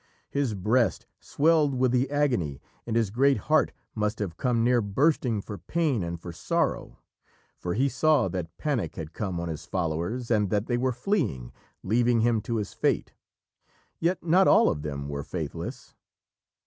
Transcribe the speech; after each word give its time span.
His 0.31 0.55
breast 0.55 1.05
swelled 1.19 1.75
with 1.75 1.91
the 1.91 2.09
agony, 2.09 2.59
and 2.87 2.95
his 2.95 3.11
great 3.11 3.37
heart 3.37 3.71
must 3.93 4.17
have 4.17 4.35
come 4.35 4.63
near 4.63 4.81
bursting 4.81 5.41
for 5.41 5.59
pain 5.59 6.01
and 6.01 6.19
for 6.19 6.31
sorrow. 6.33 6.97
For 7.59 7.75
he 7.75 7.87
saw 7.87 8.27
that 8.29 8.57
panic 8.57 8.95
had 8.95 9.13
come 9.13 9.39
on 9.39 9.47
his 9.47 9.67
followers 9.67 10.31
and 10.31 10.49
that 10.49 10.65
they 10.65 10.77
were 10.79 10.91
fleeing, 10.91 11.53
leaving 11.83 12.21
him 12.21 12.41
to 12.41 12.55
his 12.55 12.73
fate. 12.73 13.13
Yet 13.99 14.23
not 14.23 14.47
all 14.47 14.69
of 14.69 14.81
them 14.81 15.07
were 15.07 15.21
faithless. 15.21 15.93